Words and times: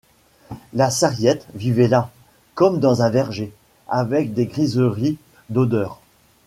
La 0.73 0.89
Sarriette 0.89 1.45
vivait 1.53 1.87
là, 1.87 2.09
comme 2.55 2.79
dans 2.79 3.03
un 3.03 3.11
verger, 3.11 3.53
avec 3.87 4.33
des 4.33 4.47
griseries 4.47 5.19
d’odeurs. 5.49 6.01